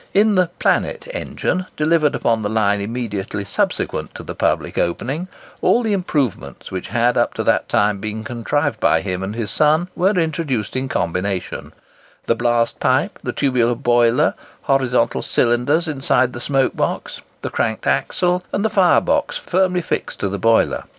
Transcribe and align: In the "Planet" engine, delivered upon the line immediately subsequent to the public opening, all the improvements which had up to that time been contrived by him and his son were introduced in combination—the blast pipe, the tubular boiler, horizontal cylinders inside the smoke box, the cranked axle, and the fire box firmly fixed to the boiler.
In 0.15 0.33
the 0.33 0.49
"Planet" 0.57 1.07
engine, 1.11 1.67
delivered 1.77 2.15
upon 2.15 2.41
the 2.41 2.49
line 2.49 2.81
immediately 2.81 3.45
subsequent 3.45 4.15
to 4.15 4.23
the 4.23 4.33
public 4.33 4.79
opening, 4.79 5.27
all 5.61 5.83
the 5.83 5.93
improvements 5.93 6.71
which 6.71 6.87
had 6.87 7.17
up 7.17 7.35
to 7.35 7.43
that 7.43 7.69
time 7.69 7.99
been 7.99 8.23
contrived 8.23 8.79
by 8.79 9.01
him 9.01 9.21
and 9.21 9.35
his 9.35 9.51
son 9.51 9.89
were 9.95 10.17
introduced 10.19 10.75
in 10.75 10.89
combination—the 10.89 12.33
blast 12.35 12.79
pipe, 12.79 13.19
the 13.21 13.31
tubular 13.31 13.75
boiler, 13.75 14.33
horizontal 14.63 15.21
cylinders 15.21 15.87
inside 15.87 16.33
the 16.33 16.39
smoke 16.41 16.75
box, 16.75 17.21
the 17.43 17.51
cranked 17.51 17.85
axle, 17.85 18.41
and 18.51 18.65
the 18.65 18.71
fire 18.71 19.01
box 19.01 19.37
firmly 19.37 19.81
fixed 19.83 20.19
to 20.19 20.29
the 20.29 20.39
boiler. 20.39 20.85